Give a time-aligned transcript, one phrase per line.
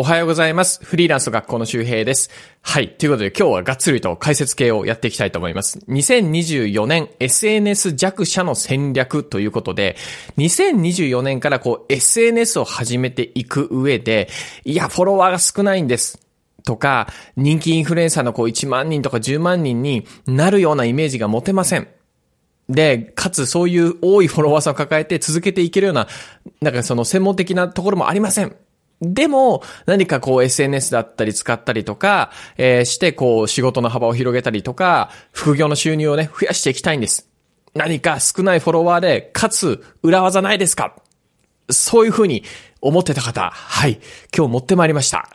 [0.00, 0.78] おはようございます。
[0.84, 2.30] フリーランス学校の周平です。
[2.62, 2.88] はい。
[2.88, 5.80] ということで今日はがっつりと解説系をやっていきたいと思います。
[5.88, 9.96] 2024年 SNS 弱者の戦略ということで、
[10.36, 14.28] 2024年からこう SNS を始めていく上で、
[14.64, 16.20] いや、フォロワーが少ないんです。
[16.64, 21.88] とか、人気インフルエンサーのこう1万人とか10万人になるようなイメージが持てません。
[22.68, 26.06] で、かつそういう多いフォロワーさんを抱えて続けていけるような、
[26.60, 28.54] なんかその専門的なところもありません。
[29.00, 37.28] でも、何かこう SNS だったり使ったりとか、えーしてこう仕事の幅を広げたりとか、副業の収入をね、増やしていきたいんです。
[37.74, 40.96] 何か少ないフォロワーで、かつ裏技ないですか？
[41.70, 42.44] そういう風に
[42.80, 44.00] 思ってた方、はい、
[44.36, 45.28] 今日持ってまいりました。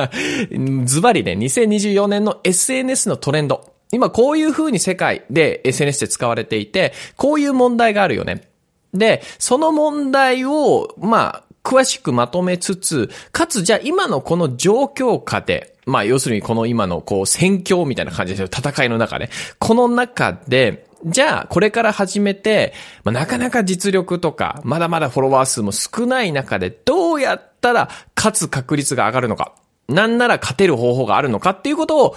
[0.84, 3.72] ズバリね、2024年の SNS のトレンド。
[3.90, 8.48] 今こういう風に世界で SNS で使われていて、こういう問題があるよね。
[8.92, 18.46] で、その問題を、まあ、詳しくまとめつつ、かつじゃあ今のこの状況下で、まあ要するにこの今のこう戦況みたいな感じですよ。
[18.46, 19.28] 戦いの中ね。
[19.58, 22.72] この中で、じゃあこれから始めて、
[23.04, 29.52] まあ、なかなか実力とか、まだまだフォロワー数も少ない中で、どうやったら勝つ確率が上がるのか。
[29.88, 32.16] なんなら勝てる方法があるのかっていうことを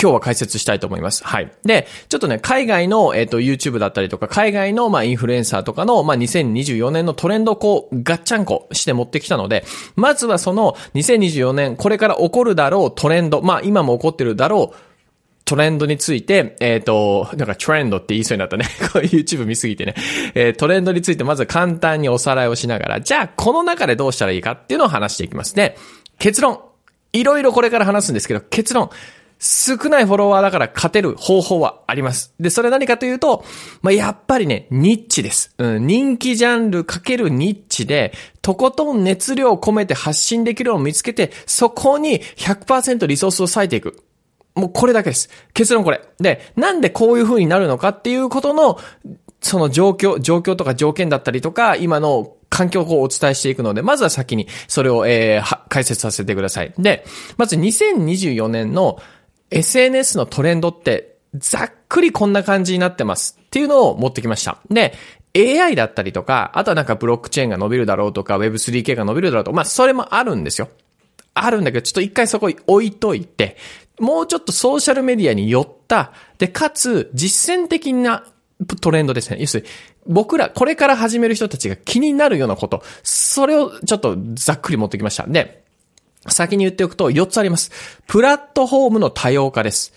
[0.00, 1.24] 今日は解説したいと思います。
[1.24, 1.52] はい。
[1.64, 9.64] で、ちょっとね、海外の、えっ、と、YouTube だったりとか、海外の、まあ、インフルエンサーとかの、まあ、2024年のトレンドをこう、ガッチャンコして持ってきたので、
[9.96, 14.76] まずはその、2024年、これから起こるだろうトレンド、まあ、今も起こってるだろう、
[15.50, 18.66] トレンドについて、えっ、と、なんかトレンドって言いそうになったね。
[19.10, 19.96] YouTube 見すぎてね。
[20.34, 25.76] えートレンドについてまず簡単におさらいをしながら、じゃあこの中でどうしたらいいかっていうのを話していきますね。
[26.20, 26.60] 結論。
[27.12, 28.90] いろいろこれから話すんですけど、結論。
[29.40, 32.34] 少ないフォロワーだから勝てる方法はあります。
[32.38, 33.42] で、それ何かというと、
[33.80, 35.54] まあ、やっぱりね、ニッチです。
[35.56, 44.04] うん、人気ジャンルかけるニッチで、とことん熱量を込めて発信できるのを見つけて、そこに100%リソースを割いていく。
[44.54, 45.30] もうこれだけです。
[45.54, 46.02] 結論これ。
[46.18, 48.78] で、なんでこういう風になるのかっていうことの、
[49.40, 56.74] その状況、状況とか条件だったりとか、今の環境をお伝えしていくので、まずは先にそれを、えー解説させてください。
[56.78, 57.06] で、
[57.38, 58.98] まず2024年の
[59.50, 64.58] SNS のトレンドって、ざっくりこんな感じになってますっていうのを持ってきました。
[64.70, 64.94] で、
[65.36, 70.68] AI だったりとか、あとはなんかブロックチェーンが伸びるだろうとか、Web3 系が伸びるだろうとか、まあそれもあるんですよ。
[71.34, 73.56] あるんだけど、ちょっと一回そこ置いといて、
[74.00, 78.24] もうちょっとソーシャルメディアに寄った、で、かつ、実践的な
[78.80, 79.36] トレンドですね。
[79.40, 79.68] 要するに、
[80.06, 85.26] 僕ら、これから始める人たちが気になるようなこと、それをちょっとざっくり持ってきました。
[85.26, 85.62] で、
[86.28, 87.70] 先に言っておくと4つあります。
[88.06, 89.92] プラットフォームの多様化です。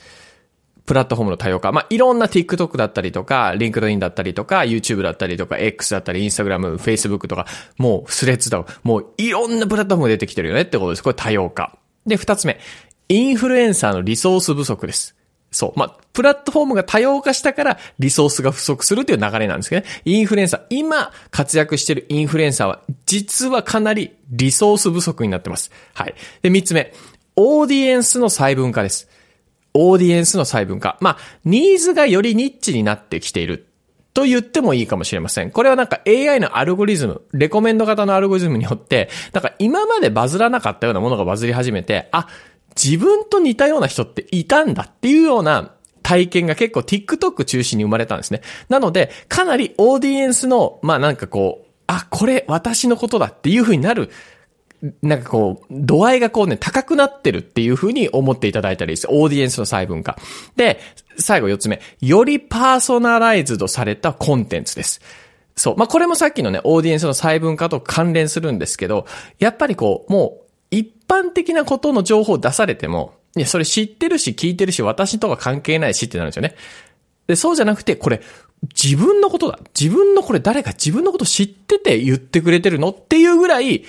[0.86, 1.72] プラットフォームの多様化。
[1.72, 7.46] まあ、いろんな TikTok だったりとか、LinkedIn だったりとか、YouTube だったりとか、X だったり、Instagram、Facebook とか、
[7.78, 11.04] もうスレッズだもういろんなプラットフォーム出てきてるよねってことです。
[11.04, 11.78] これ多様化。
[12.06, 12.60] で、二つ目。
[13.10, 15.16] インフルエンサーのリソース不足です。
[15.54, 15.80] そう。
[15.80, 19.88] まあ、プラットフォームが多様化したからリソースが不足するという流れなんですけどね。
[20.04, 25.72] インフルエンサー、今活躍しているインフルエンサーは実はかなりリソース不足になってます。
[25.94, 26.16] はい。
[26.42, 26.94] で、三つ目。
[27.36, 29.10] オーディエンスの細分化です。
[29.74, 30.98] オーディエンスの細分化。
[31.00, 33.68] まあ、ニーズがよりニッチになってきている。
[34.14, 35.50] と言ってもいいかもしれません。
[35.50, 42.28] これはなんか AI のアルゴリズム、レコメンド型のアルゴリズムによって、なんか今までバズらなかったようなものがバズり始めて、あ、
[42.82, 48.42] 自分と似たような人っていたんだっていうような体験が結構 TikTok 中心に生まれたんですね。
[48.70, 54.10] なので、かなりオーディエンスの、まあなんかこう、あ、これ私のことだっていう風になる
[55.02, 59.08] なんかこう、度合いがこうね、高くなってるっていう風に思っていただいたりです。
[59.10, 60.18] オーディエンスの細分化。
[60.58, 60.82] で、
[61.18, 61.80] 最後四つ目。
[62.02, 65.00] よりパーソナライズドされたコンテンツです。
[65.56, 65.78] そう。
[65.78, 69.06] まあ、これもさっきのね、オーディエンスの細分化と関連するんですけど、
[69.40, 70.43] やっぱりこう、もう、
[70.74, 76.56] 一般的なことの情報を出されても、いや、それ知ってるし、聞いてるし、私とは関係ないしってなるんですよね。
[77.28, 78.22] で、そうじゃなくて、これ、
[78.82, 79.60] 自分のことだ。
[79.80, 83.84] 自分のこれ誰か自分のこと知ってて言ってくれてるのっていうぐらい、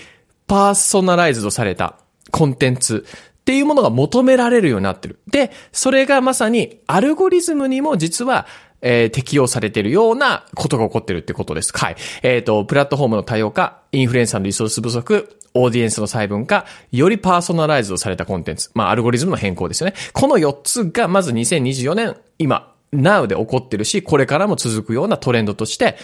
[0.46, 1.96] パーソナライズドされた
[2.30, 5.20] コンテンツっていうものが求められるようになってる。
[5.30, 8.46] で、それがまさにアルゴリズムにも実は、
[8.84, 11.72] えー適用されているようなことが起こってるってことです。
[11.76, 11.96] はい。
[12.22, 18.70] えっ、と、プラットフォームの多様化、インフルエンサーのリソース不足、オーディエンスの細分化、よりパーソナライズドされたコンテンツ。
[18.74, 19.94] まあ、アルゴリズムの変更ですよね。
[20.12, 25.96] この4つが、まず2024年、今、Now で起こってるし、これからも続くようなトレンドとして、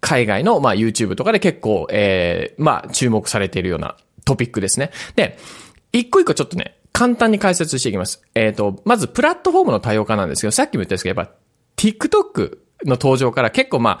[0.00, 4.90] 海外の、まあ、YouTube とかで結構、えー、まあ、注目されているようなトピックですね。
[5.16, 5.38] で、
[5.92, 8.22] 一個一個ちょっとね、簡単に解説していきます。
[8.34, 11.32] えっ、と、まず、プラットフォームの多様化なんですけど、さっきも言ったんですけど、やっぱ、
[11.82, 13.98] TikTok の登場から結構ま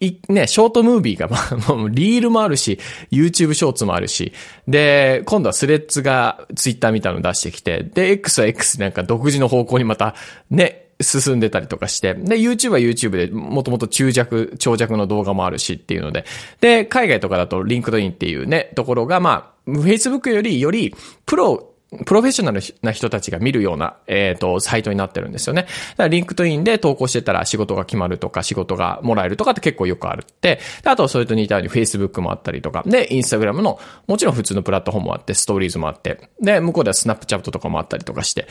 [0.00, 2.80] い、ね、ショートムービーが、まあ、 もうリールもあるし、
[3.12, 4.32] YouTube ショーツもあるし、
[4.66, 10.16] で、今度はスレッズが Twitter みたいなの出してきて、で、X は X なんか独自の方向にまた、
[10.50, 16.24] ね、進んでたりとかして、で、YouTube は YouTube でもともと中尺、長尺の動画もあるしっていうので、
[16.60, 20.94] で、海外とかだと LinkedIn っていうね、ところが、まあ、Facebook よりより、
[21.26, 21.69] プロ
[22.06, 25.62] プロフェッショナルな人たちが見るような、えっ、ー、と、サイトになってるんですよね。
[25.62, 30.60] だから LinkedIn で投稿してたら仕事が決まるとか、仕事がもらえるとかって結構よくあるって。
[30.84, 38.46] あと、それと似たように Facebook もあったりとか、で、Instagram の、もちろん普通のプラットフォームもあって、ストーリーズもあって、で、向こうでは Snapchat とかもあったりとかして、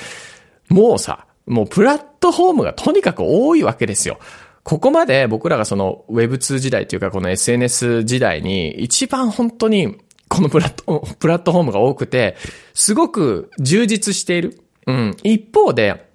[0.68, 4.20] もうさ、もうプラットフォームがとにかく多いわけですよ。
[4.64, 9.98] ここまで僕らがその Web2 時代というかこの SNS 時代に一番本当に
[10.30, 12.38] このプラット、プラットフォームが多くて、
[12.74, 14.60] すごく充実している。
[14.88, 15.18] うん。
[15.24, 16.08] 一方で、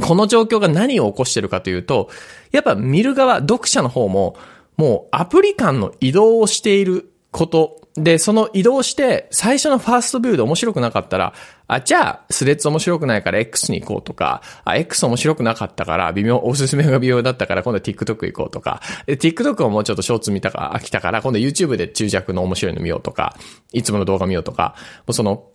[0.00, 2.10] この状況が何を起こしているかというと、
[2.52, 4.36] やっぱ見る側、読者の方も、
[4.76, 11.34] もうアプリ間の移動をしていることで、その移動して、最初のファーストビューで面白くなかったら、
[11.66, 23.36] あ、じゃあ、スレッズ面白くないから X に行こうとか、あ、X 面白くなかったから、微妙、おすすめが微妙だったから、今度は TikTok 行こうとか、TikTok をもうちょっとショーツ見たか、飽きたから、今度 YouTube で中弱の面白いの見ようとか、
[23.72, 25.46] いつもの動画見ようとか、もうその、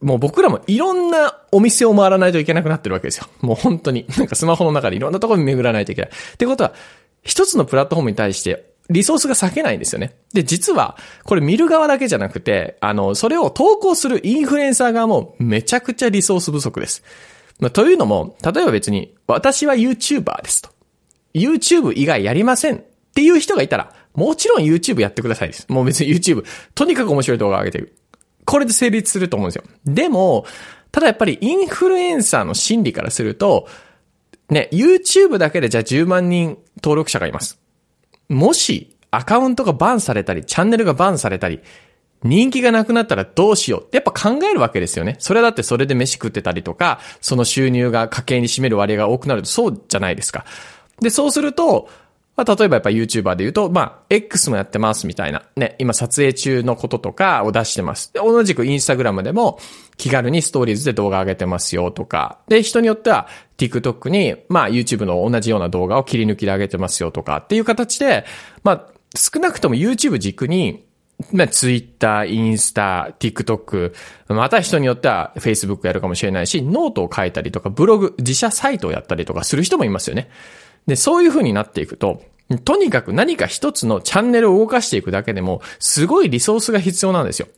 [0.00, 3.26] もう僕らもいろんなお店を回らないといけなくなってるわけですよ。
[3.40, 4.04] もう本当に。
[4.18, 6.10] なんかスマホの中でいろんなところに巡らないといけない。
[6.10, 6.74] ってことは、
[7.22, 10.16] 一つのプラットフォームに対してリソースが割けないんですよね。
[10.32, 17.02] で、実は、これ見る側だけじゃなくて、あの、それを投稿するインフルエンサー側もめちゃくちゃリソース不足です。
[17.60, 20.70] まあ、というのも、例えば別に、私は YouTuber ですと。
[21.34, 22.80] YouTube 以外やりませんっ
[23.14, 25.66] ていう人がいたら、もちろん YouTube やってくださいです。
[25.68, 26.44] もう別に YouTube、
[26.74, 27.96] とにかく面白い動画を上げてる。
[28.44, 29.64] これで成立すると思うんですよ。
[29.86, 30.44] でも、
[30.90, 33.68] ただやっぱりインフルエンサーの心理からすると、
[34.50, 37.61] ね、YouTube だけでじゃあ10万人登録者がいます。
[38.32, 41.60] もし、アカウントがバンされたり、チャンネルがバンされたり、
[42.24, 45.16] 人気がなくなったらどうしようってやっぱ考えるわけですよね。
[45.18, 50.44] それだってそれで飯食ってたりとか、その収入が家計に占める割合が多くなるとそうじゃないですか。
[51.00, 51.88] で、そうすると、
[52.34, 55.42] まあ、例えばやっぱ YouTuber で言うと、まあ、X もやってますみたいな。
[55.56, 58.12] ね、今撮影中のこととかを出してます。
[58.14, 59.58] で、同じく Instagram でも
[59.98, 62.38] 気軽にストーリーズで動画上げてますよとか。
[62.48, 68.24] で、人によっては TikTok に、まあ YouTube の同じような動画を切り抜きで上げてますよとかっていう形で、
[68.64, 70.86] まあ、少なくとも YouTube 軸に、
[71.32, 73.92] まあ、Twitter、インスタ、TikTok、
[74.28, 80.30] また人によっては Facebook やるかもしれないし、ノートを書いたりとか、ブログ、自社サイトをやったりとかする人もいますよね。
[80.86, 82.22] で、そういう風になっていくと、
[82.64, 87.48] とにかく何か一つのチャンネルを動かしていくだけでも、すごいリソースが必要なんですよ。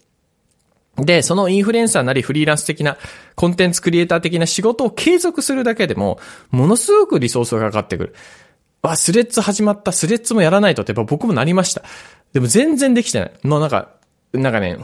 [0.97, 2.97] で、そのインフルエンサーなりフリーランス的な
[3.35, 8.15] コンテンツクリエイター的な仕事を継続するだけでも、ものすごくリソースがかかってくる。
[8.83, 11.83] あ、スレッズ始まった、スレッズもやらないとってやっぱ僕もなりました。
[12.33, 13.33] でも全然できてない。
[13.43, 13.91] もうなんか、
[14.33, 14.79] なんかね、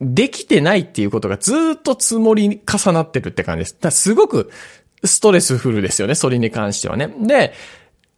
[0.00, 3.76] できてないっていうことがずっと積もり重なってるって感じです。
[3.80, 4.50] だすごく
[5.04, 7.14] ストレスフルですよね、それに関してはね。
[7.20, 7.52] で、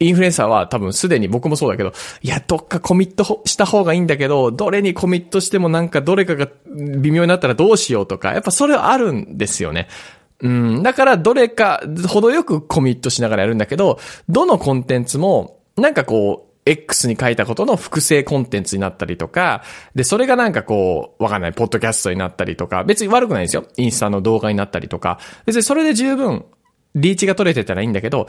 [0.00, 1.92] インフルエンサーは多分すでに僕もそうだけど、
[2.22, 9.88] いや、どっかコミットした方がいいんだけど、どれにコミットしてもなんかどれかが微妙になったらどうしようとか、やっぱそれはあるんですよね。
[10.40, 10.82] うん。
[10.82, 13.98] だからどれか程よくコミットしながらやるんだけど、
[14.28, 19.62] どのコンテンツもなんかこう、X に書いたことの複製コンテンツになったりとか、
[19.94, 23.66] で、それがなんかこう、わかんない、ポッドキャストになったりとか、別に悪くないんですよ。
[23.76, 25.18] インスタの動画になったりとか。
[25.44, 26.44] 別にそれで十分、
[26.94, 28.28] リーチが取れてたらいいんだけど、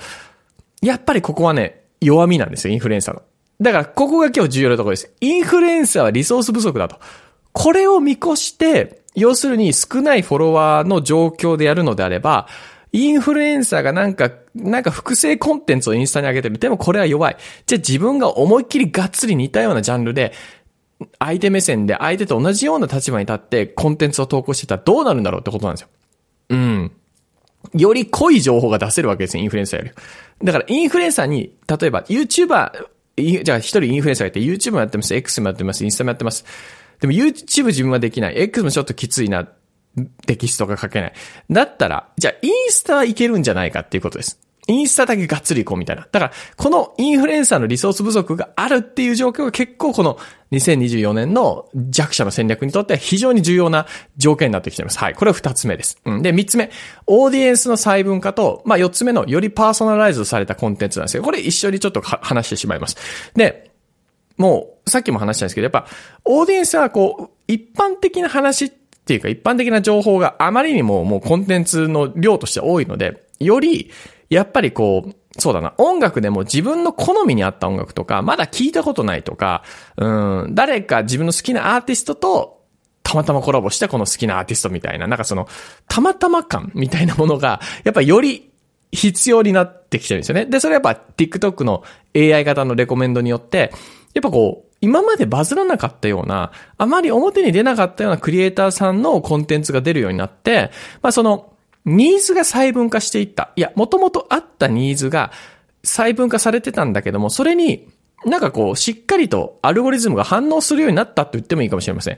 [0.82, 3.22] やっぱりここはね、弱みなんですよ、インフルエンサーの。
[3.62, 5.12] だから、ここが今日重要なところです。
[5.22, 7.00] インフルエンサーはリソース不足だと。
[7.54, 12.48] これを見越して、要するに少ないフォロワーの状況でやるのであれば、
[12.92, 16.58] インフルエンサーがなんか、なんか複製コンテンツをインスタに上げてる。
[16.60, 17.38] でもこれは弱い。
[17.66, 20.34] じゃあ自分が思いっきりがっつり似たようなジャンルで、
[21.20, 25.88] 相手目線で相手と同じような立場に立ってコンテンツを投稿してたらどうなるんだろうってことなんですよ。
[26.50, 26.92] うん。
[27.74, 30.46] より濃い情報が出せるわけですよ、インフルエンサーより。
[30.46, 32.72] だから、インフルエンサーに、例えば、YouTuber、
[33.44, 36.46] じゃあ一人インフルエンサーがいて、YouTube もやってます、X もやってます、インスタもやってます。
[37.00, 38.38] でも YouTube 自分はできない。
[38.38, 39.48] X もちょっときついな。
[40.28, 41.14] テキストが書けない。
[41.50, 44.40] だったら、じゃあインスタはいけるんじゃないかっていうことです。
[44.68, 46.08] インスタだけがっつり行こうみたいな。
[46.12, 50.18] だから、このインフルエンサーのリソース不足があるっていう状況が結構この
[50.52, 53.86] 2024年の弱者の戦略にとっては非常に重要な
[54.18, 54.98] 条件になってきています。
[54.98, 55.14] はい。
[55.14, 56.00] これは二つ目です。
[56.06, 56.22] うん。
[56.22, 56.72] で、三つ目。
[57.06, 62.98] オーディエンスの細分化と、まあ四つ目のよりパーソナライズされたコンテンツなんですけど、これ一緒にちょっと話してしまいます。
[63.36, 63.72] で、
[64.38, 65.88] もう、さっきも話したんですけど、やっぱ、
[66.26, 73.92] オーディエンスはこう、一般的な話っていうか、一般的な情報があまりにももうコンテンツの量として多いので、より、
[74.30, 79.64] やっぱりこう、そうだな、音楽でも自分の好みに合った音楽とか、まだ聞いたことないとか、
[79.98, 80.08] う
[80.48, 82.64] ん、誰か自分の好きなアーティストと、
[83.04, 85.48] たまたまコラボしたこの好きなアーティストみたいな、なんかその、
[85.88, 88.52] たまたま感みたいなものが、やっぱより
[88.92, 90.46] 必要になってきてるんですよね。
[90.46, 91.84] で、それやっぱ TikTok の
[92.16, 93.72] AI 型のレコメンドによって、
[94.14, 101.55] やっぱこう、今までバズらなかったような、あまり表に出なかったようなクリエイターさんのコンテンツが出るようになって、まあその、
[101.86, 103.52] ニーズが細分化していった。
[103.56, 105.32] いや、もともとあったニーズが
[105.84, 107.88] 細分化されてたんだけども、それに
[108.26, 112.18] なんかこう、しっかりとアルゴリズムが反応するようになったと言ってもいいかもしれません。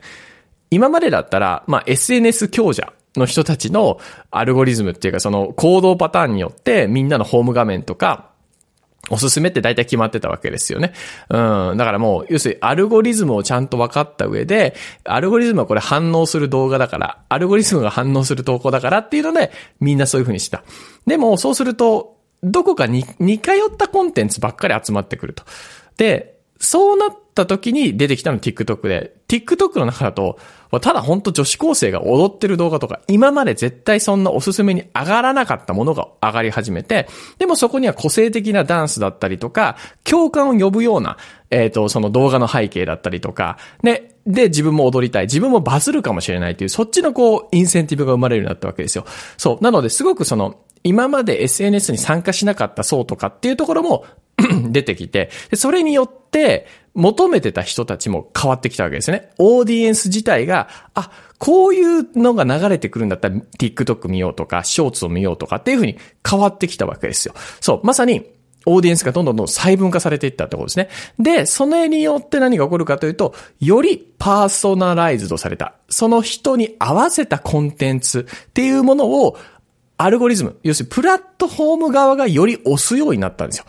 [0.71, 3.99] 今までだったら、まあ SNS 強者の人たちの
[4.31, 8.31] アルゴリズムっていうかその行動パターンによってみんなのホーム画面とか、
[9.09, 10.93] おすすめって大体決まってたわけですよね。
[11.29, 11.33] う
[11.73, 11.77] ん。
[11.77, 20.63] だからもう、要するにアルゴリズムをちゃんと分かった上で、アルゴリズムはこれ反応する動画だから、アルゴリズムが反応する投稿だからっていうので、みんなそういう風にした。
[21.05, 25.43] でも、そうすると、どこかに似通ったコンテンツばっかり集まってくると。
[25.97, 30.39] で、そうなった時に出てきたの TikTok で、TikTok の中だと、
[30.81, 41.17] ただほんと女子高生が踊ってる動画とか、今まで絶対そんなおすすめに上がらなかったものが上がり始めて、でもそこには個性的なダンスだったりとか、共感を呼ぶような、
[41.49, 45.23] えっ、ー、と、その動画の背景だったりとか、で、で、自分も踊りたい。
[45.23, 49.05] 自分もバズるかもしれないという、そっちのこう、インセンティブが生まれるようになったわけですよ。
[49.37, 49.63] そう。
[49.63, 54.05] なので、すごくその、今まで SNS に参加しなかった層とかっていうところも
[54.69, 59.31] 出てきて、それによって求めてた人たちも変わってきたわけですね。
[59.37, 67.33] オーディエンス自体が、あ、こういうのが流れてくるんだったら TikTok 見ようとか、ショーツを見ようとかっていうふうに変わってきたわけですよ。
[67.61, 68.25] そう、まさに
[68.67, 70.89] オーディエンスがどんどんどん細分化されていったってことですね。
[71.19, 79.37] で、それによって何が起こるかというと、よりパーソナライズドされた、その人に合わせたコンテンツっていうものを
[79.95, 83.65] アルゴリズム、要するにプラットフォーム側がより押すようになったんですよ。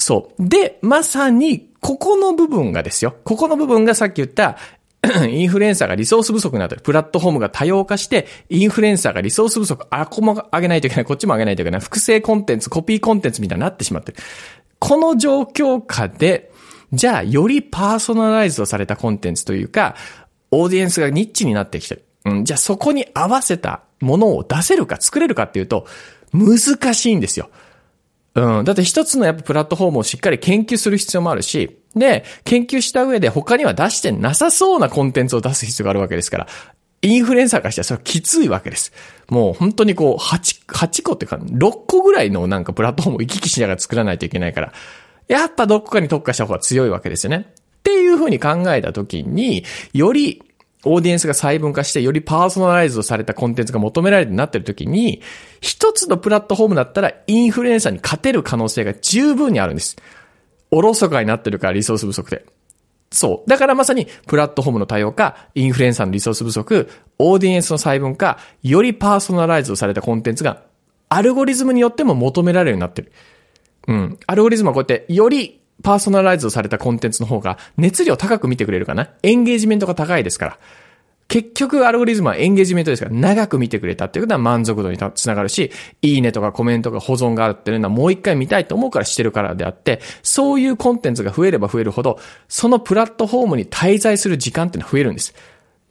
[0.00, 0.48] そう。
[0.48, 3.16] で、まさに、ここの部分がですよ。
[3.24, 4.56] ここの部分がさっき言った、
[5.28, 6.82] インフルエンサーがリソース不足になってる。
[6.82, 11.80] プラットフォームが多様化して、インフルエンサーがリソース不足、あ、ここも上げないといけない、こっちも上げないといけない。
[11.80, 14.18] 複製コンテンツ、コピーコンテンツみたいになってしまってる。
[14.78, 16.50] この状況下で、
[16.92, 19.96] じゃあ、よりパーソナライズドされたコンテンツというか、
[20.50, 22.04] オーディエンスがニッチになってきてる。
[22.24, 25.86] うん、じゃあそこに合わせたものを出せるか作れるかっていうと、
[26.32, 27.50] 難しいんですよ。
[28.34, 28.64] うん。
[28.64, 36.46] だって一つのやっぱプラットフォームをしっかり研究する必要もあるし、で、研究した上で他には出してなさそうなコンテンツを出す必要があるわけですから、
[37.02, 38.92] インフルエンサーからしたらそれはきついわけです。
[39.28, 44.72] もう本当にこう、8、8個ってか、6個ぐらいのなんかプラットフォームを行き来しながら作らないといけないから、
[45.26, 47.46] やっぱどこかに特化した方が強いわけですよね。
[47.80, 50.42] っていうふうに考えたときに、より
[50.84, 55.20] オーディエンスが細分化して、よりパーソナライズドされたコンテンツが求められるようになってる時に、
[55.60, 59.96] 一つのプラットフォームだったら、インフルエンサーに勝てる可能性が十分にあるんです。
[60.70, 62.46] おろそかになってるからリソース不足で。
[63.10, 63.50] そう。
[63.50, 70.62] だからまさに、プラットフォームの多様化、インフルエンサーのリソース不足、オーディエンスの細分化、よりパーソナライズドされたコンテンツが、
[71.08, 73.12] アルゴリズムによっても求められるようになってる。
[73.88, 74.18] うん。
[74.26, 79.10] アルゴリズムはこうやって、よりパーソナライズされたコンテンツの方が熱量高く見てくれるかな？
[79.22, 80.58] エンゲージメントが高いですから。
[81.28, 85.70] 結局、アルゴリズムはエンゲージメントですから、長く見てくれたっていうことは満足度につながるし、
[86.02, 92.18] いいねとかコメントが保存があるっていうのはもう一回見たいと思うからしてるからであって、そういうコンテンツが増えれば増えるほど、
[92.48, 95.32] そのプラットフォームに滞在する時間っていうのは増えるんです。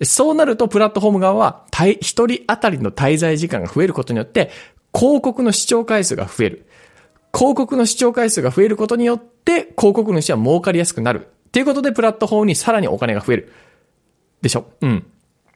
[0.03, 1.65] そうなると、プラットフォーム側は、
[2.01, 4.51] 一人当たりの滞在時間が増えることによって、
[4.93, 6.65] 広告の視聴回数が増える。
[7.33, 11.27] 広告の視聴回数が増えることによって、広告主は儲かりやすくなる。
[11.27, 13.53] っていうことで、プラットフォームにさらにお金が増える。
[14.41, 14.65] でしょ？
[14.81, 15.05] うん。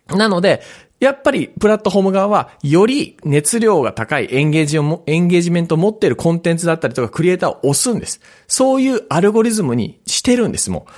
[0.09, 0.61] なので、
[0.99, 8.21] やっぱりプラットフォーム側は、より熱量が高いエンゲージをも、エンゲージメントを持っているコンテンツだったりとかクリエイターを押すんです。
[8.47, 10.91] そういうアルゴリズムにしてるんです、もう。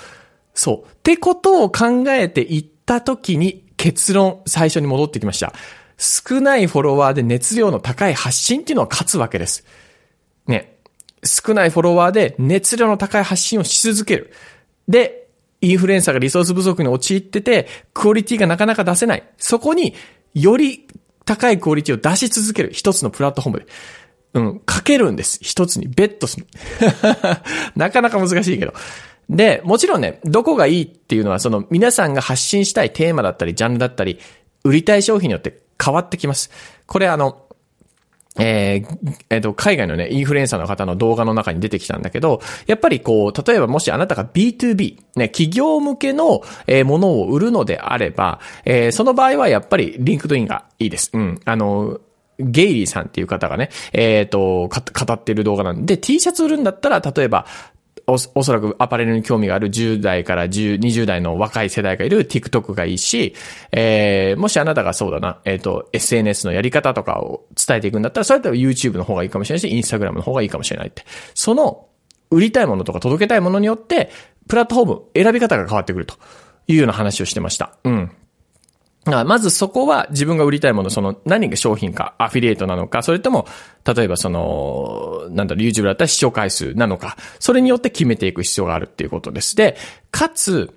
[0.54, 0.92] そう。
[0.92, 5.54] ってことを考えていったときに結論、最初に戻ってきました。
[5.98, 9.66] 少ないフォロワーで熱量の高い発信っていうのは勝つわけです。
[10.48, 10.78] ね。
[11.24, 14.32] 少ないフォロワーで熱量の高い発信をし続ける。
[14.88, 15.28] で、
[15.62, 19.24] インフルエンサーがリソース不足に陥ってて、クオリティがなかなか出せない。
[19.38, 19.96] そこに、
[20.34, 20.88] より
[21.26, 22.72] 高いクオリティを出し続ける。
[22.72, 23.66] 一つのプラットフォームで。
[24.34, 25.40] うん、かけるんです。
[25.42, 25.88] 一つに。
[25.88, 26.46] ベットする。
[27.76, 28.74] なかなか難しいけど。
[29.30, 34.20] で、もちろんね、どこがいいっていうのは、その皆さんが発信したいテーマだったり、ジャンルだったり、
[34.64, 36.52] 売りたい商品によって変わってきます。
[36.86, 37.45] これあの、
[38.38, 51.12] えー、えっ、ー、と、海外のね、インフルエンサーの方の動画の中に出てきたんだけど、やっぱりこう、例えばもしあなたが B2B、ね、企業向けの、えー、ものを売るのであれば、えー、その場合はやっぱり LinkedIn がいいです。
[51.14, 51.40] うん。
[51.46, 52.00] あの、
[52.38, 57.46] ゲイリーさんっていう方がね、えっ、と、語ってる動画なんで、T シャツ売るんだったら、例えば、
[58.08, 63.34] おそらくアパレルに興味がある10代から10、20代の若い世代がいる TikTok がいいし、
[63.72, 71.04] えー、もしあなたがそうだな、えっ、ー、と、SNS のやり方とかを伝えていくんだったら、それだったら YouTube の方がいいかもしれないし、Instagram の方がいいかもしれないって。
[71.34, 71.88] その、
[72.30, 74.12] 売りたいものとか届けたいものによって、
[74.48, 76.16] プラットフォーム、選び方が変わってくると
[76.68, 77.78] いうような話をしてました。
[77.84, 78.12] うん。
[79.06, 83.48] まずそこは自分が売りたいもの、その何が商品か、アフィリエイトなのか、それとも、
[83.86, 89.56] 例えばその、なんだろう、YouTube だったら視聴回数なのか、それによって決めていく必要があるっていうことです。
[89.56, 89.78] で、
[90.10, 90.74] かつ、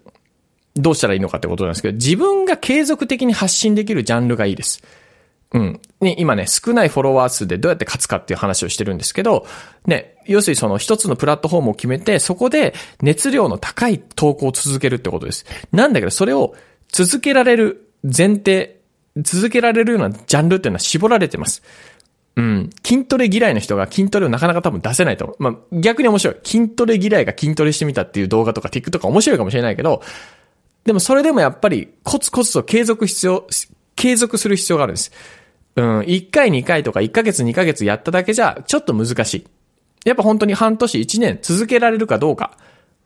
[0.77, 4.83] どうしたらいいのかってことなんですけど、自分が継続的に発信できるジャンルがいいです。
[5.55, 5.81] うん。
[6.01, 9.47] ね、今ね、少ないフォロワー数でどうやって勝つかっていう話をしてるんですけど、
[9.87, 15.47] ね、要するにその一つのプラットフォームを決めて、そこで熱量の高い投稿を続けるってことです。
[15.73, 16.55] なんだけど、それを
[16.89, 18.81] 続けられる前提、
[19.17, 21.63] 続けられるようなジャンルっていうのは絞られてます。
[22.37, 22.71] うん。
[22.87, 25.43] 筋トレ嫌いの人が筋トレをなかなか多分出せないと思う。
[25.43, 26.37] まあ、逆に面白い。
[26.45, 30.03] 筋トレ嫌いが筋トレしてみたっていう動画とか TikTok 面白いかもしれないけど、
[30.85, 33.47] でもそれでもやっぱりコツコツと継続必要、
[33.97, 35.11] 継続する必要があるんです。
[35.75, 35.99] うん。
[36.01, 39.47] 1回2回とか1ヶ月2ヶ月やっただけじゃちょっと難しい。
[40.05, 42.57] やっぱ本当に半年1年続けられるかどうか。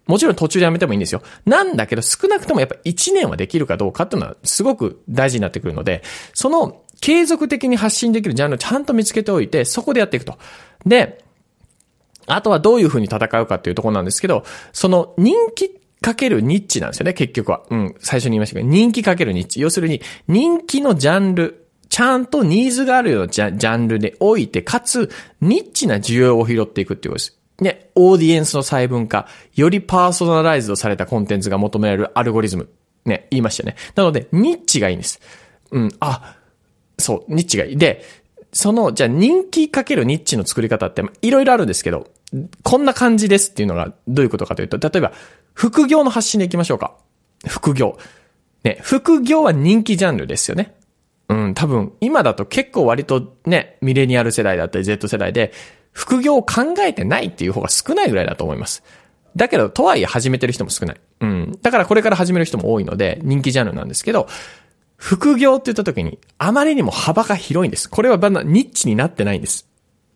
[0.07, 1.23] もちろん途中でやめてもいいんですよ。
[1.47, 6.03] なんだけど少なくともやっぱ1年はできるかどうかっていうのはすごく大事になってくるので、
[6.35, 10.39] その継続的に発信できるジャンルをちゃんと見つけておいて、そこでやっていくと。
[10.87, 11.23] で、
[12.27, 17.63] あとはどういう風に戦うかっていうところなんですけど、その人気かけるニッチなんですよね、結局は。
[17.71, 19.61] うん、最初に言いましたけど、人気かけるニッチ。
[19.61, 27.42] 要するに、人気のジャンル、ちゃんとニーズがあるようなジャンルで置いて、かつ、ニッチな需要を拾っていくっていうことです。
[27.63, 32.69] ね、オーディエンスの細分化、よりパーソナライズドされたコンテンツが求められるアルゴリズム。
[33.05, 33.77] ね、言いましたね。
[33.95, 35.21] なので、ニッチがいいんです。
[35.71, 36.37] うん、あ、
[36.99, 37.77] そう、ニッチがいい。
[37.77, 38.05] で、
[38.53, 42.09] その、じゃあ人気かけるニッチの作り方って、いろいろあるんですけど、
[42.63, 45.13] こんな感じですっていうのがどういうことかというと、例えば、
[45.55, 46.95] 副業の発信でいきましょうか。
[47.47, 47.99] 副業。
[48.65, 50.75] ね、副業は人気ジャンルですよね。
[51.29, 55.53] うん、多分、今だと結構割とね、ミレニアル世代だったり Z 世代で、
[55.93, 58.83] 副業を考えてないっていう方が少ないぐらいだと思います。
[59.37, 61.01] だけど、とはいえ始めてる人も少ない。
[61.21, 61.59] うん。
[61.63, 64.27] だからこれから始める人も多いので、人気ジャンルなんですけど、
[64.97, 67.89] 副業って言った時に、あまりにも幅が広いんです。
[67.89, 69.69] これはまだニッチになってないんです。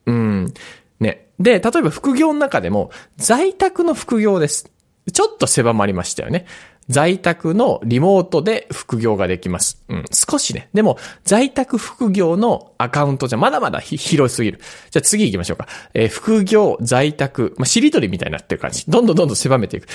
[0.07, 0.55] うん。
[1.00, 1.29] ね。
[1.40, 4.70] で、例えば副業の中でも、在宅の副業です。
[5.12, 6.46] ちょっと狭まりましたよね。
[6.88, 9.83] 在宅のリモートで副業ができます。
[9.88, 10.68] うん、少しね。
[10.72, 14.61] でも、在宅副業のアカウントじゃまだまだ広すぎる。
[14.90, 15.66] じゃあ次行きましょうか。
[15.94, 18.85] えー、副業、在宅、まあ、しりとりみたいになってる感じ。
[18.88, 19.88] どんどんどんどん狭めていく。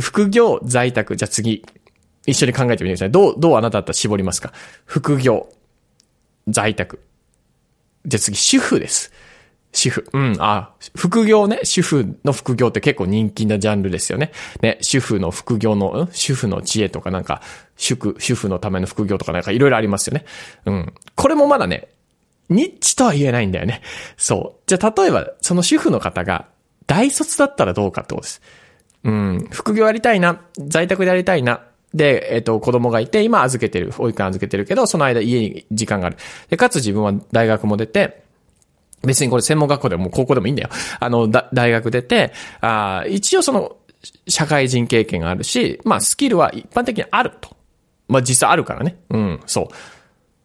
[0.00, 1.16] 副業、在宅。
[1.16, 1.64] じゃあ次。
[2.26, 3.10] 一緒に考えてみてください。
[3.10, 4.54] どう、どうあなただったら絞りますか？
[4.86, 5.48] 副業、
[6.48, 7.00] 在宅。
[8.06, 9.12] じゃあ次、主婦です。
[9.74, 10.08] 主婦。
[10.12, 11.60] うん、あ、副業ね。
[11.64, 14.32] 主婦の副業って結構人気なジャンルですよね。
[14.62, 17.42] ね、主婦の副業の、うん、主婦の知恵とかなんか、
[17.76, 20.24] 主婦、主婦のための副業とかなんかいろいろありますよね。
[20.64, 20.94] うん。
[21.16, 21.88] これもまだね、
[22.48, 23.82] ニッチとは言えないんだよね。
[24.16, 24.62] そう。
[24.66, 26.46] じゃあ例えば、その主婦の方が
[26.86, 28.42] 大卒だったらどうかってことです。
[29.02, 36.16] うん、副業やりたいな、在宅でやりたいな、で、えっ、と、子供がいて、今預けてる、保育園預けてるけど、その間家に時間がある。
[36.50, 38.23] で、かつ自分は大学も出て、
[39.04, 40.70] 別にこれ専門学校でも高校でもいいんだよ。
[41.00, 43.76] あの、大学出て、あ一応その、
[44.28, 47.56] 社会人経験があるし、まあスキルは一般的にあると。
[48.06, 48.98] まあ実際あるからね。
[49.10, 49.68] うん、そう。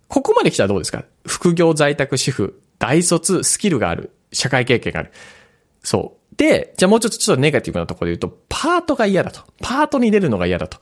[0.07, 1.03] ここまで来たらどうですか？
[1.25, 5.11] 副業在宅主婦、大卒、スキルがある、社会経験がある。
[5.83, 6.35] そう。
[6.37, 9.41] で、じゃあもうちょっとちょっとネガティブなところで言うと、パートが嫌だと。
[9.61, 10.79] パートに出るのが嫌だと。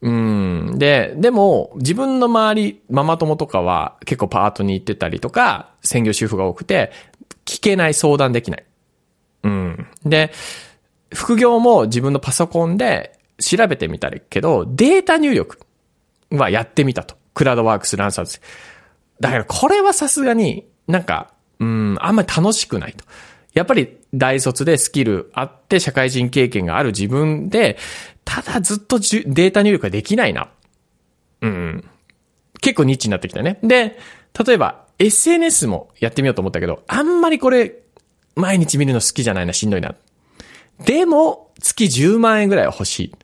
[0.00, 0.78] うん。
[0.78, 6.92] で、でも、自分の周り、ママ友とかは結構パートに行ってたりとか、専業主婦が多くて、
[7.44, 8.64] 聞けない、相談できない。
[9.42, 9.86] うん。
[10.04, 10.32] で、
[11.12, 15.58] 副業も自分のパソコンで調べてみたりけど、データ入力
[16.30, 17.16] はやってみたと。
[17.34, 18.40] クラウドワークス、ランサーズ。
[19.20, 23.04] だからこれはさすがになんか、うん、あんまり楽しくないと。
[23.58, 27.76] やっぱり大卒でスキルあって社会人経験がある自分で、
[28.24, 30.48] ただずっとデータ入力ができないな。
[31.40, 31.84] うん。
[32.60, 33.58] 結構ニッチになってきたね。
[33.64, 33.98] で、
[34.46, 37.74] 例えば SNS もやってみようと思ったけど、あんまりこれ、
[38.36, 39.96] 毎日見るの好きじゃないな、しんどいな。
[40.84, 43.14] でも、月10万円ぐらいは欲しい。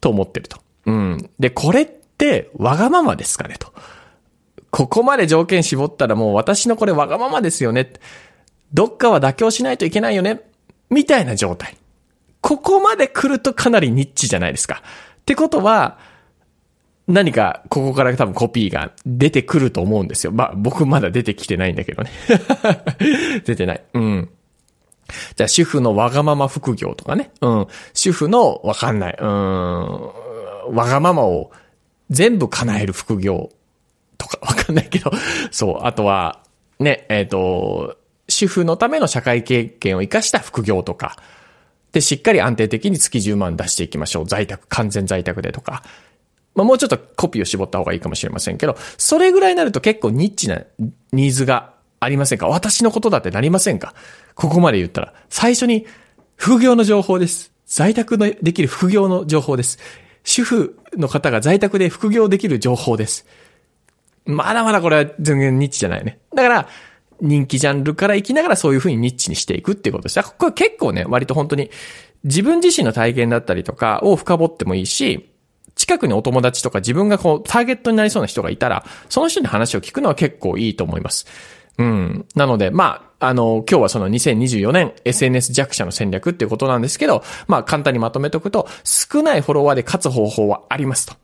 [0.00, 0.58] と思ってると。
[0.86, 1.30] うん。
[1.38, 3.74] で、これって、わがままですかね、と。
[4.70, 7.92] ここまで条件絞ったらもう私のこれわがままですよね。
[8.72, 10.42] どっかは妥協しないといけないよね。
[10.90, 11.76] みたいな状態。
[12.40, 14.82] ここまで来るとかなりニッチじゃないですか。
[15.20, 15.98] ってことは、
[17.06, 20.32] 何かここから多分コピーが出てくると思うんですよ。
[20.32, 22.10] まあ僕まだ出てきてないんだけどね。
[23.44, 23.84] 出てない。
[23.94, 24.30] うん。
[25.34, 27.32] じゃあ主婦のわがまま副業とかね。
[27.40, 27.66] うん。
[27.94, 29.16] 主婦のわかんない。
[29.20, 29.28] うん。
[29.28, 31.50] わがままを
[32.10, 33.50] 全部叶える副業
[34.16, 35.10] とかわかんないけど。
[35.50, 35.78] そう。
[35.82, 36.42] あとは、
[36.78, 37.96] ね、えっ、ー、と、
[38.40, 41.16] 主婦のための社会経験を活かした副業とか。
[41.92, 44.26] で、しっかり安定的に月10万出していきましょう。
[44.26, 45.82] 在宅、完全在宅でとか。
[46.54, 50.62] まあ、もうちょっとコピーを絞った方がいいかもしれませんけど、それぐらいになると結構ニッチな
[51.12, 52.48] ニーズがありませんか？
[52.48, 53.94] 私のことだってなりませんか？
[54.34, 55.12] ここまで言ったら。
[55.28, 55.86] 最初に、
[56.36, 57.52] 副業の情報です。
[57.66, 59.78] 在宅のできる副業の情報です。
[60.24, 63.26] 主婦の方が在宅で副業できる情報です。
[64.24, 66.20] まだまだこれは全然ニッチじゃないね。
[66.34, 66.68] だから、
[67.20, 70.22] 人気ジャンルから行きながらそういう風にニッチにしていくっていうことです。
[70.38, 71.70] これ結構ね、割と本当に
[72.24, 75.30] 自分自身の体験だったりとかを深掘ってもいいし、
[75.74, 81.26] 近くにお友達とか自分がこうターゲットになりそうな人がいたら、その人に話を聞くのは結構いいと思います。
[81.78, 82.26] うん。
[82.34, 91.14] なので、まあ、あの、今日はその2024年 SNS 弱者の戦略っていうことなんですけど、まあ簡単にまとめておくと、少ないフォロワーで勝つ方法はありますと。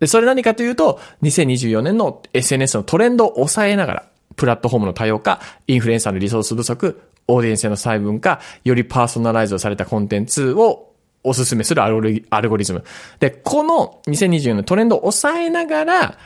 [0.00, 12.84] で、それ何かというと、2024年の SNS のトレンドを抑えながら、プラットフォームの多様化、インフルエンサーのリソース不足、オーディエンスへの細分化、よりパーソナライズされたコンテンツをおすすめするアルゴリズム。
[13.18, 16.18] で、この2024年のトレンドを抑えながら、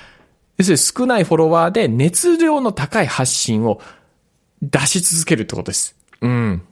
[0.57, 3.81] 要するに少ないフォロワーで熱量の高い発信を
[4.63, 5.97] 出し続けるってことです。
[6.21, 6.63] うん。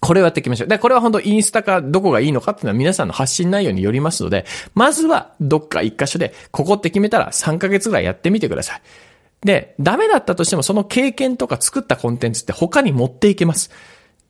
[0.00, 0.68] これをやっていきましょう。
[0.68, 4.44] で、これは本当インスタかどこがいいのかっていうのは皆さんの発信内容によりますので、
[4.74, 8.82] まずはどっか一箇所で、ここって決めたら3ヶ月ぐらいやってみてください。
[9.42, 13.70] で、ダメだったとしてもその経験とか作ったコンテンツって他に持っていけます。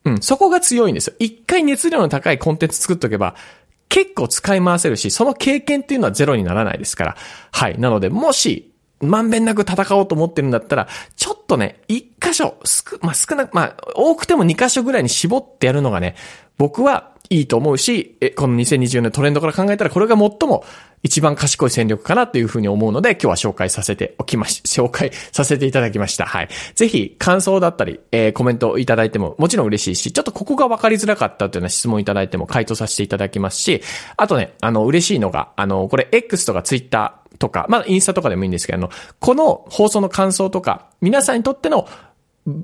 [0.05, 1.15] うん、そこが強いんですよ。
[1.19, 3.35] 一回熱量の高いコンテンツ作っとけば、
[3.89, 7.17] 結構使い回せるし、その経験っていうのはゼロにならないですから。
[7.51, 7.79] はい。
[7.79, 16.15] なので、もし、まんべんなく戦おうと思ってるんだったら、ちょっとね、一箇所、少、まあ、少なく、まあ、多くても二箇所ぐらいに絞ってやるのがね、
[16.57, 20.63] 僕はいいと思うし、え、この2020年トレンドから考えたらこれが最も
[21.03, 26.25] 一番賢い戦略かなというふうに思うので、今日は紹介させておきまし、 紹介させていただきました。
[26.25, 26.49] はい。
[26.75, 33.81] ぜひ、感想だったり、えー、コメントいただいてももちろん嬉しいし、ちょっとここが分かりづらかったというような質問いただいても回答させていただきますし、
[34.17, 41.87] あとね、あの、嬉しいのが、あの、これ X とか Twitter とか、まあ、インスタとかでもいいんですけど、あの、この放送の感想とか、皆さんにとっての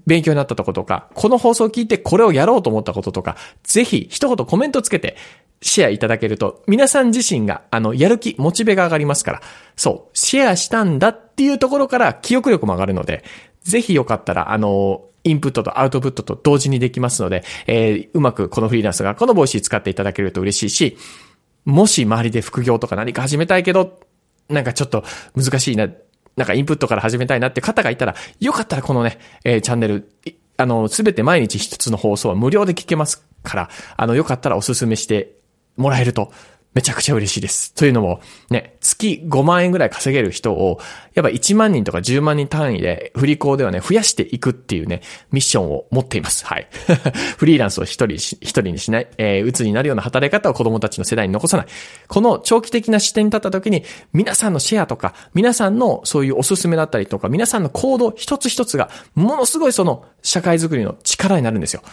[0.05, 5.15] 勉強になったとことか、この放送を聞いてこれをやろうと思ったこととか、ぜひ一言コメントつけて
[5.61, 9.41] シェアいただけると、皆さん自身が、あの、やる気、モチベが上がりますから、
[9.75, 13.23] そう、シェアしたんだっていうところから記憶力も上がるので、
[13.61, 20.97] ぜひよかったら、あの、インプットとアウトプットと同時にできますので、えー、うまくこのフリーランスがこの帽子使っていただけると嬉しいし、
[21.65, 23.99] もし周りで副業とか何か始めたいけど、
[24.49, 25.03] なんかちょっと
[25.35, 25.89] 難しいな、
[26.35, 30.07] なんかインプットから始めたいなって方がいたら、よかったらこのね、えー、チャンネル、
[30.57, 35.35] あの、すべて毎日一つの放送は無料で聞けますから、あの、よかったらお勧めして
[35.77, 36.31] もらえると、
[36.75, 37.73] めちゃくちゃ嬉しいです。
[37.73, 40.81] というのも、ね、月5万円ぐらい稼げる人を、
[41.13, 46.45] やっぱ1万人とか10万人単位で、振り子ではね、増やしていくっていうね、ミッションを持っています。
[46.45, 46.67] はい。
[47.39, 51.65] フリーランスを一人、一人にしない、えー、鬱になるような働き方を子供たちの世代に残さない。
[52.09, 61.83] この長期的な視点に立った時に、皆さんのシェアとか、皆さんのそういうおすすめだったりとか、皆さんの行動一つ一つが、ものすごいその、社会づくりの力になるんですよ。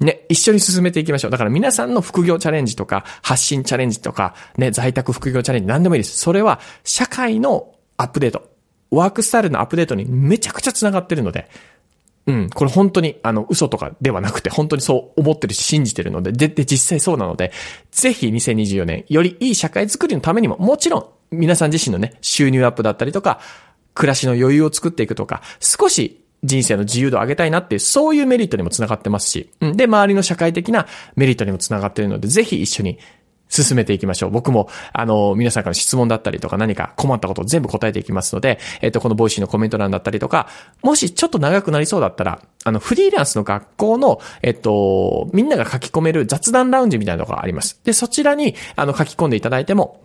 [0.00, 1.30] ね、一緒に進めていきましょう。
[1.30, 6.18] だから皆さんの副業チャレンジとか、発信チャレンジとか、ね、在宅副業チャレンジ何でもいいです。
[6.18, 8.50] それは、社会のアップデート、
[8.90, 11.48] ワークスタイルのアップデートにめちゃくちゃ繋がってるので、
[12.26, 17.52] うん、これ本当に、あの、嘘とかではなくて、本当にそう思ってるし、信じてるので、で、で、実際そうなので、
[17.90, 23.40] ぜひ2024年、よりいい社会づくりのためにも、もちろん、皆さん自身のね、収入アップだったりとか、
[23.92, 32.98] 暮らしの余裕を作っていくとか、少し人生の自由度を上げたいなっていう、そういうメリットにも繋がってますし、うん、で、周りの社会的なメリットにも繋がってるので、ぜひ一緒に
[33.48, 34.30] 進めていきましょう。
[34.30, 40.48] 僕も、あの、皆さんから質問だったりとか何か困ったことを全部答えていきますので、えっと、この Voicy のコメント欄だったりとか、
[40.82, 47.80] もしちょっと長くなりそうだったら、あの、フリーランスの学校の、えっと、みんなが書き込める雑談ラウンジみたいなのがあります。
[47.84, 50.04] で、そちらに、あの、書き込んでいただいても、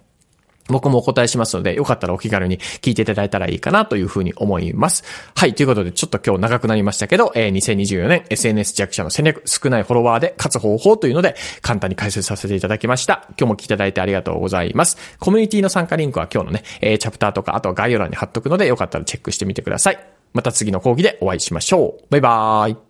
[0.69, 5.03] 僕もお答えしますので、よかったらお気軽に聞いていただいたらいいかなというふうに思います。
[5.35, 13.25] はい、ということでちょっと今日長くなりましたけど、えー、2024年 SNS 弱者の戦略、少ないフォロワーで勝つ方法というので、簡単に解説させていただきました。
[13.37, 14.97] 今日も聞いていただいてありがとうございます。
[15.19, 19.99] コミュニティの参加リンクは今日のね、えー、チャプターとか、あとは概要欄に貼っとくので、よかったらチェックしてみてください。
[20.33, 22.03] また次の講義でお会いしましょう。
[22.09, 22.88] バイバーイ。